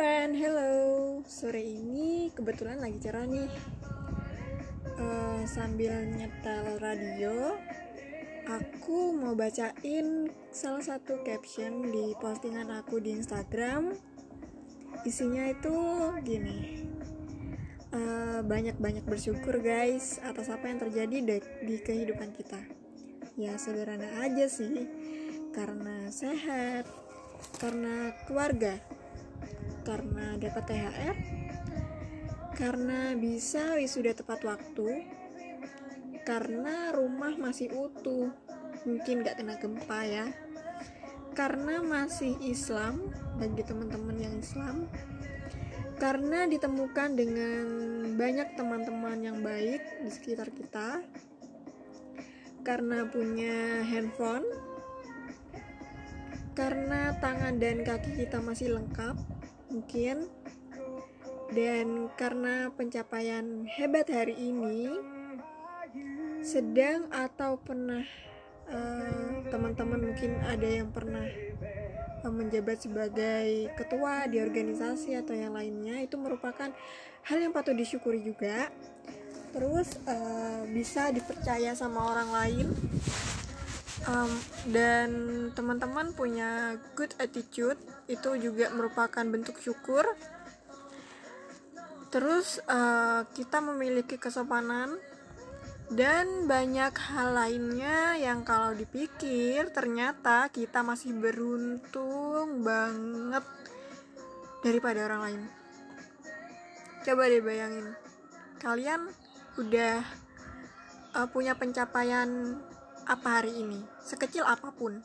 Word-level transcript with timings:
friend, 0.00 0.32
hello. 0.32 0.76
Sore 1.28 1.60
ini 1.60 2.32
kebetulan 2.32 2.80
lagi 2.80 2.96
cerah 3.04 3.28
nih. 3.28 3.52
Uh, 4.96 5.44
sambil 5.44 5.92
nyetel 6.16 6.80
radio, 6.80 7.52
aku 8.48 9.12
mau 9.12 9.36
bacain 9.36 10.32
salah 10.48 10.80
satu 10.80 11.20
caption 11.20 11.84
di 11.84 12.16
postingan 12.16 12.80
aku 12.80 12.96
di 13.04 13.12
Instagram. 13.12 13.92
Isinya 15.04 15.52
itu 15.52 15.76
gini. 16.24 16.80
Uh, 17.92 18.40
banyak-banyak 18.40 19.04
bersyukur 19.04 19.60
guys 19.60 20.16
atas 20.24 20.48
apa 20.48 20.64
yang 20.64 20.80
terjadi 20.80 21.16
di, 21.20 21.36
di 21.68 21.76
kehidupan 21.76 22.32
kita. 22.32 22.64
Ya 23.36 23.52
sederhana 23.60 24.08
aja 24.24 24.48
sih, 24.48 24.80
karena 25.52 26.08
sehat, 26.08 26.88
karena 27.60 28.16
keluarga, 28.24 28.80
karena 29.82 30.36
dapat 30.36 30.64
THR, 30.68 31.16
karena 32.54 33.16
bisa 33.16 33.74
wisuda 33.80 34.12
tepat 34.12 34.44
waktu, 34.44 35.08
karena 36.28 36.92
rumah 36.92 37.32
masih 37.40 37.72
utuh, 37.72 38.28
mungkin 38.84 39.24
gak 39.24 39.40
kena 39.40 39.56
gempa 39.56 40.00
ya, 40.04 40.26
karena 41.32 41.80
masih 41.80 42.36
Islam 42.44 43.08
bagi 43.40 43.64
teman-teman 43.64 44.16
yang 44.20 44.34
Islam, 44.36 44.84
karena 45.96 46.44
ditemukan 46.48 47.16
dengan 47.16 47.64
banyak 48.16 48.56
teman-teman 48.56 49.18
yang 49.24 49.38
baik 49.40 49.80
di 50.04 50.10
sekitar 50.12 50.52
kita, 50.52 51.00
karena 52.60 53.08
punya 53.08 53.80
handphone, 53.88 54.44
karena 56.60 57.16
tangan 57.16 57.56
dan 57.56 57.80
kaki 57.80 58.20
kita 58.20 58.36
masih 58.44 58.76
lengkap, 58.76 59.16
mungkin. 59.72 60.28
Dan 61.50 62.12
karena 62.20 62.68
pencapaian 62.76 63.64
hebat 63.64 64.06
hari 64.12 64.36
ini 64.36 64.92
sedang 66.44 67.08
atau 67.08 67.56
pernah 67.56 68.04
teman 68.70 69.74
teman-teman 69.74 70.14
mungkin 70.14 70.38
ada 70.46 70.68
yang 70.68 70.94
pernah 70.94 71.26
uh, 72.22 72.30
menjabat 72.30 72.86
sebagai 72.86 73.66
ketua 73.74 74.30
di 74.30 74.38
organisasi 74.38 75.18
atau 75.18 75.34
yang 75.34 75.58
lainnya 75.58 75.98
itu 76.06 76.14
merupakan 76.14 76.70
hal 77.26 77.38
yang 77.42 77.50
patut 77.50 77.74
disyukuri 77.74 78.22
juga. 78.22 78.70
Terus 79.50 79.98
uh, 80.06 80.62
bisa 80.70 81.10
dipercaya 81.10 81.74
sama 81.74 82.14
orang 82.14 82.30
lain 82.30 82.66
um, 84.06 84.32
dan 84.70 85.10
teman-teman 85.52 86.12
punya 86.14 86.78
good 86.96 87.12
attitude 87.20 87.76
itu 88.06 88.30
juga 88.38 88.70
merupakan 88.72 89.24
bentuk 89.26 89.58
syukur. 89.60 90.06
Terus 92.10 92.58
uh, 92.66 93.26
kita 93.34 93.62
memiliki 93.62 94.18
kesopanan 94.18 94.98
dan 95.90 96.46
banyak 96.46 96.94
hal 96.94 97.34
lainnya 97.34 98.14
yang 98.18 98.46
kalau 98.46 98.74
dipikir 98.74 99.74
ternyata 99.74 100.46
kita 100.54 100.86
masih 100.86 101.14
beruntung 101.18 102.62
banget 102.62 103.42
daripada 104.62 105.06
orang 105.06 105.20
lain. 105.22 105.42
Coba 107.02 107.26
deh 107.26 107.42
bayangin 107.42 107.94
kalian 108.60 109.08
udah 109.56 110.04
uh, 111.16 111.26
punya 111.32 111.56
pencapaian 111.56 112.60
apa 113.06 113.40
hari 113.40 113.52
ini, 113.62 113.80
sekecil 114.02 114.44
apa 114.44 114.72
pun. 114.74 115.00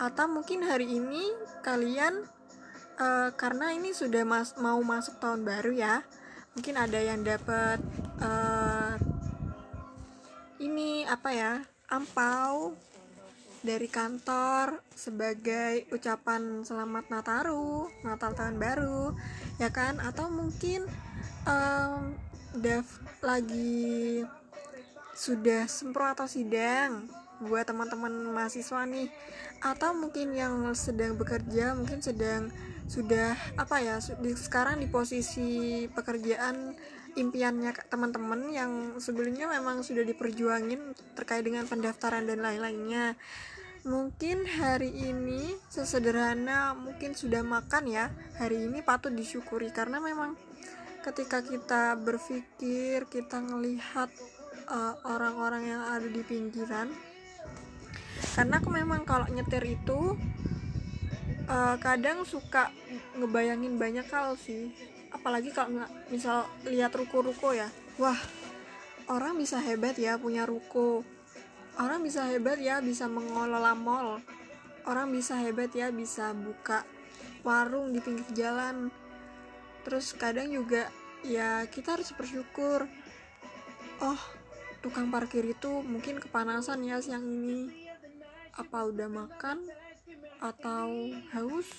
Atau 0.00 0.26
mungkin 0.30 0.64
hari 0.64 0.88
ini 0.88 1.32
kalian 1.60 2.24
uh, 2.96 3.30
karena 3.36 3.72
ini 3.76 3.92
sudah 3.92 4.24
mas 4.24 4.56
mau 4.56 4.80
masuk 4.80 5.20
tahun 5.20 5.44
baru 5.44 5.72
ya, 5.76 6.04
mungkin 6.56 6.74
ada 6.76 7.00
yang 7.00 7.24
dapat 7.24 7.78
uh, 8.20 8.96
ini 10.62 11.04
apa 11.06 11.30
ya 11.32 11.52
ampau 11.90 12.72
dari 13.62 13.86
kantor 13.86 14.82
sebagai 14.90 15.86
ucapan 15.94 16.66
selamat 16.66 17.06
Nataru, 17.08 17.86
Natal 18.02 18.34
tahun 18.34 18.58
baru, 18.58 19.14
ya 19.62 19.70
kan? 19.70 20.02
Atau 20.02 20.26
mungkin 20.34 20.90
um, 21.46 22.18
Dev 22.58 22.84
lagi 23.22 24.26
sudah 25.12 25.68
sempro 25.68 26.08
atau 26.08 26.24
sidang 26.24 27.08
buat 27.42 27.66
teman-teman 27.66 28.12
mahasiswa 28.32 28.86
nih. 28.86 29.08
Atau 29.62 29.94
mungkin 29.94 30.34
yang 30.34 30.74
sedang 30.74 31.18
bekerja 31.18 31.74
mungkin 31.74 32.02
sedang 32.02 32.50
sudah 32.90 33.38
apa 33.56 33.78
ya 33.78 33.96
di, 34.20 34.34
sekarang 34.34 34.82
di 34.82 34.90
posisi 34.90 35.86
pekerjaan 35.88 36.74
impiannya 37.12 37.76
teman-teman 37.92 38.48
yang 38.50 38.72
sebelumnya 38.96 39.48
memang 39.48 39.84
sudah 39.84 40.02
diperjuangin 40.02 40.96
terkait 41.12 41.44
dengan 41.44 41.68
pendaftaran 41.68 42.24
dan 42.24 42.40
lain-lainnya. 42.40 43.14
Mungkin 43.82 44.46
hari 44.46 44.94
ini 44.94 45.58
sesederhana 45.66 46.72
mungkin 46.78 47.18
sudah 47.18 47.42
makan 47.42 47.90
ya. 47.90 48.14
Hari 48.38 48.70
ini 48.70 48.78
patut 48.80 49.10
disyukuri 49.10 49.74
karena 49.74 49.98
memang 49.98 50.38
ketika 51.02 51.42
kita 51.42 51.98
berpikir 51.98 53.10
kita 53.10 53.42
ngelihat 53.42 54.06
Eh, 54.62 54.94
orang-orang 55.02 55.62
uh, 55.66 55.70
yang 55.74 55.82
ada 55.90 56.06
di 56.06 56.22
pinggiran. 56.22 56.86
Karena 58.38 58.62
aku 58.62 58.70
memang 58.70 59.02
kalau 59.02 59.26
nyetir 59.26 59.66
itu 59.66 60.14
uh, 61.50 61.76
kadang 61.82 62.22
suka 62.22 62.70
ngebayangin 63.18 63.74
banyak 63.74 64.06
hal 64.06 64.38
sih. 64.38 64.70
Apalagi 65.10 65.50
kalau 65.50 65.82
nggak 65.82 65.92
misal 66.14 66.46
lihat 66.62 66.94
ruko-ruko 66.94 67.50
ya. 67.50 67.66
Wah 67.98 68.16
orang 69.10 69.34
bisa 69.36 69.58
hebat 69.58 69.98
ya 69.98 70.14
punya 70.16 70.46
ruko. 70.46 71.02
Orang 71.74 72.06
bisa 72.06 72.22
hebat 72.30 72.62
ya 72.62 72.78
bisa 72.78 73.10
mengelola 73.10 73.74
mall. 73.74 74.22
Orang 74.86 75.10
bisa 75.10 75.34
hebat 75.42 75.74
ya 75.74 75.90
bisa 75.90 76.30
buka 76.38 76.86
warung 77.42 77.90
di 77.90 77.98
pinggir 77.98 78.30
jalan. 78.32 78.94
Terus 79.82 80.14
kadang 80.14 80.54
juga 80.54 80.86
ya 81.26 81.66
kita 81.66 81.98
harus 81.98 82.14
bersyukur. 82.14 82.86
Oh 83.98 84.41
tukang 84.82 85.14
parkir 85.14 85.46
itu 85.46 85.80
mungkin 85.86 86.18
kepanasan 86.18 86.82
ya 86.82 86.98
siang 86.98 87.22
ini. 87.22 87.70
Apa 88.58 88.90
udah 88.90 89.06
makan 89.08 89.62
atau 90.42 91.14
haus? 91.32 91.70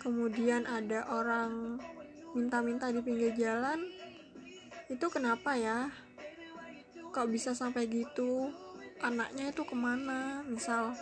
Kemudian 0.00 0.64
ada 0.64 1.04
orang 1.12 1.78
minta-minta 2.32 2.88
di 2.88 3.04
pinggir 3.04 3.36
jalan. 3.36 3.84
Itu 4.88 5.12
kenapa 5.12 5.54
ya? 5.60 5.92
Kok 7.12 7.28
bisa 7.30 7.52
sampai 7.52 7.86
gitu? 7.86 8.50
Anaknya 9.04 9.52
itu 9.52 9.62
ke 9.62 9.76
mana? 9.76 10.42
Misal. 10.48 10.96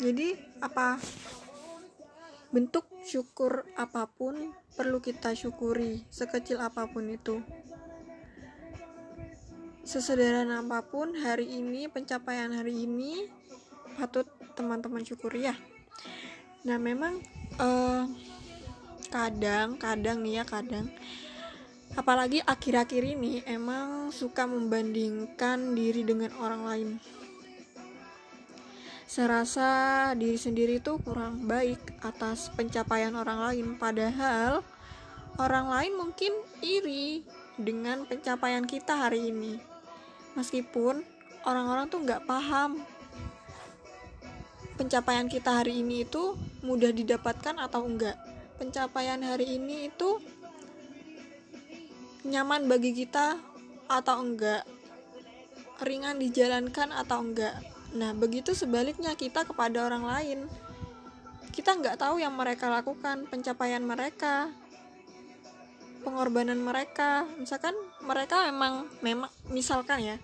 Jadi 0.00 0.36
apa 0.64 0.96
bentuk 2.50 2.88
syukur 3.04 3.68
apa 3.76 4.08
pun 4.08 4.56
perlu 4.76 5.00
kita 5.00 5.36
syukuri 5.36 6.04
sekecil 6.08 6.62
apa 6.62 6.88
pun 6.88 7.08
itu 7.08 7.42
sesederhana 9.86 10.66
apa 10.66 10.82
pun 10.82 11.14
hari 11.14 11.46
ini 11.46 11.86
pencapaian 11.86 12.50
hari 12.50 12.90
ini 12.90 13.30
patut 13.94 14.26
teman-teman 14.58 15.06
syukuri 15.06 15.46
ya. 15.46 15.54
Nah 16.66 16.74
memang 16.74 17.22
uh, 17.62 18.02
kadang 19.14 19.78
kadang 19.78 20.26
nih 20.26 20.42
ya 20.42 20.44
kadang. 20.44 20.90
Apalagi 21.94 22.42
akhir-akhir 22.42 22.98
ini 23.14 23.46
emang 23.46 24.10
suka 24.10 24.42
membandingkan 24.50 25.78
diri 25.78 26.02
dengan 26.02 26.34
orang 26.42 26.62
lain. 26.66 26.88
Serasa 29.06 30.10
diri 30.18 30.34
sendiri 30.34 30.82
tuh 30.82 30.98
kurang 30.98 31.46
baik 31.46 31.78
atas 32.02 32.50
pencapaian 32.58 33.14
orang 33.14 33.38
lain 33.38 33.78
padahal 33.78 34.66
orang 35.38 35.70
lain 35.70 35.92
mungkin 35.94 36.34
iri 36.58 37.22
dengan 37.54 38.02
pencapaian 38.02 38.66
kita 38.66 39.06
hari 39.06 39.30
ini 39.30 39.75
meskipun 40.36 41.02
orang-orang 41.48 41.88
tuh 41.88 42.04
nggak 42.04 42.28
paham. 42.28 42.78
Pencapaian 44.76 45.24
kita 45.24 45.64
hari 45.64 45.80
ini 45.80 46.04
itu 46.04 46.36
mudah 46.60 46.92
didapatkan 46.92 47.56
atau 47.56 47.88
enggak? 47.88 48.20
Pencapaian 48.60 49.18
hari 49.24 49.56
ini 49.56 49.88
itu 49.88 50.20
nyaman 52.28 52.68
bagi 52.68 52.92
kita 52.92 53.40
atau 53.88 54.20
enggak? 54.20 54.68
Ringan 55.80 56.20
dijalankan 56.20 56.92
atau 56.92 57.24
enggak? 57.24 57.56
Nah 57.96 58.12
begitu 58.12 58.52
sebaliknya 58.52 59.16
kita 59.16 59.48
kepada 59.48 59.88
orang 59.88 60.04
lain. 60.04 60.38
Kita 61.56 61.72
nggak 61.72 61.96
tahu 61.96 62.20
yang 62.20 62.36
mereka 62.36 62.68
lakukan 62.68 63.24
pencapaian 63.32 63.80
mereka 63.80 64.52
pengorbanan 66.06 66.62
mereka. 66.62 67.26
Misalkan 67.34 67.74
mereka 68.06 68.46
memang 68.46 68.86
memang 69.02 69.26
misalkan 69.50 70.06
ya 70.06 70.16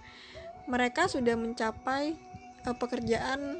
mereka 0.70 1.10
sudah 1.10 1.34
mencapai 1.34 2.14
uh, 2.62 2.76
pekerjaan 2.78 3.58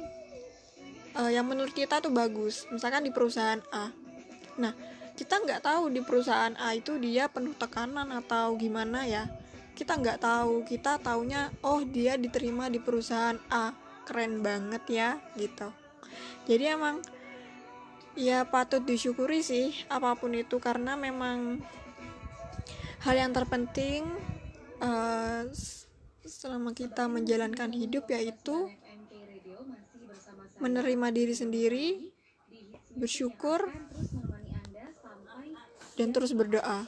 uh, 1.19 1.27
yang 1.27 1.43
menurut 1.43 1.75
kita 1.75 1.99
tuh 1.99 2.15
bagus. 2.15 2.63
Misalkan 2.71 3.03
di 3.03 3.11
perusahaan 3.11 3.59
A. 3.75 3.91
Nah 4.55 4.71
kita 5.19 5.43
nggak 5.43 5.67
tahu 5.67 5.91
di 5.91 5.99
perusahaan 5.99 6.55
A 6.55 6.71
itu 6.71 6.95
dia 6.95 7.27
penuh 7.27 7.51
tekanan 7.59 8.07
atau 8.15 8.55
gimana 8.55 9.03
ya. 9.03 9.27
Kita 9.75 9.99
nggak 9.99 10.23
tahu. 10.23 10.63
Kita 10.63 11.03
taunya 11.03 11.51
oh 11.59 11.83
dia 11.83 12.15
diterima 12.15 12.71
di 12.71 12.79
perusahaan 12.79 13.35
A. 13.51 13.75
Keren 14.07 14.39
banget 14.39 14.83
ya 14.87 15.09
gitu. 15.35 15.75
Jadi 16.47 16.71
emang 16.71 17.03
ya 18.13 18.45
patut 18.45 18.85
disyukuri 18.85 19.41
sih 19.41 19.73
apa 19.89 20.13
pun 20.13 20.37
itu 20.37 20.61
karena 20.61 20.93
memang 20.93 21.57
hal 23.03 23.15
yang 23.19 23.35
terpenting 23.35 24.07
uh, 24.79 25.43
selama 26.23 26.71
kita 26.71 27.11
menjalankan 27.11 27.75
hidup 27.75 28.07
yaitu 28.07 28.71
menerima 30.63 31.07
diri 31.11 31.35
sendiri 31.35 31.87
bersyukur 32.95 33.67
dan 35.99 36.15
terus 36.15 36.31
berdoa. 36.31 36.87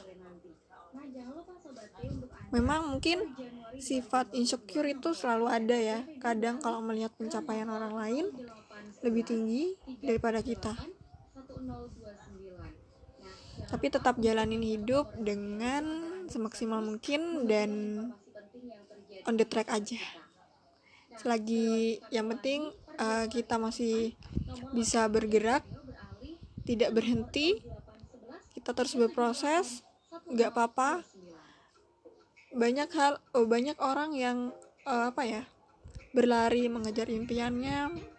Memang 2.54 2.96
mungkin 2.96 3.36
sifat 3.76 4.32
insecure 4.32 4.88
itu 4.88 5.12
selalu 5.12 5.46
ada 5.52 5.76
ya. 5.76 5.98
Kadang 6.16 6.64
kalau 6.64 6.80
melihat 6.80 7.12
pencapaian 7.12 7.68
orang 7.68 7.92
lain 7.92 8.24
lebih 9.04 9.28
tinggi 9.28 9.76
daripada 10.00 10.40
kita 10.40 10.72
tapi 13.66 13.90
tetap 13.90 14.18
jalanin 14.22 14.62
hidup 14.62 15.10
dengan 15.18 15.84
semaksimal 16.30 16.82
mungkin 16.82 17.46
dan 17.50 17.70
on 19.26 19.34
the 19.34 19.46
track 19.46 19.70
aja. 19.70 19.98
Selagi 21.18 21.98
yang 22.14 22.30
penting 22.30 22.70
uh, 23.00 23.26
kita 23.26 23.58
masih 23.58 24.14
bisa 24.70 25.06
bergerak 25.10 25.66
tidak 26.66 26.90
berhenti 26.94 27.62
kita 28.54 28.74
terus 28.74 28.98
berproses 28.98 29.86
nggak 30.26 30.50
apa-apa. 30.54 31.06
Banyak 32.56 32.90
hal 32.96 33.20
oh, 33.36 33.46
banyak 33.46 33.76
orang 33.78 34.16
yang 34.16 34.38
uh, 34.88 35.12
apa 35.12 35.22
ya 35.22 35.42
berlari 36.16 36.66
mengejar 36.66 37.06
impiannya. 37.06 38.14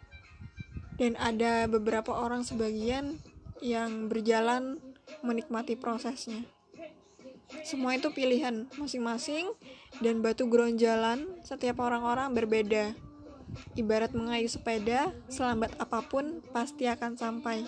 Dan 0.98 1.14
ada 1.22 1.70
beberapa 1.70 2.10
orang 2.10 2.42
sebagian 2.42 3.22
yang 3.62 4.10
berjalan 4.10 4.82
menikmati 5.24 5.80
prosesnya. 5.80 6.44
Semua 7.64 7.96
itu 7.96 8.12
pilihan 8.12 8.68
masing-masing 8.76 9.48
dan 10.04 10.20
batu 10.20 10.48
jalan 10.76 11.28
setiap 11.44 11.80
orang-orang 11.80 12.36
berbeda. 12.36 12.92
Ibarat 13.80 14.12
mengayuh 14.12 14.52
sepeda 14.52 15.16
selambat 15.32 15.72
apa 15.80 16.04
pun 16.04 16.44
pasti 16.52 16.86
akan 16.92 17.16
sampai. 17.16 17.64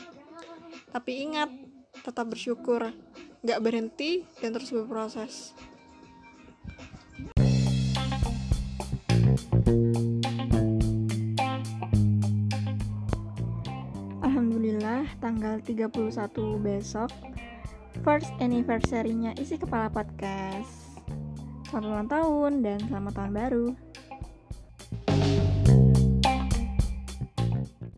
Tapi 0.91 1.11
ingat 1.23 1.47
tetap 2.03 2.27
bersyukur 2.27 2.91
gak 3.39 3.61
berhenti 3.63 4.27
dan 4.43 4.51
terus 4.51 4.75
berproses 4.75 5.55
tanggal 15.29 15.61
31 15.61 15.93
besok 16.57 17.13
first 18.01 18.33
anniversary-nya 18.41 19.37
isi 19.37 19.61
kepala 19.61 19.85
podcast. 19.85 20.97
Selamat 21.69 21.85
ulang 21.85 22.09
tahun 22.09 22.51
dan 22.65 22.81
selamat 22.89 23.13
tahun 23.13 23.33
baru. 23.37 23.65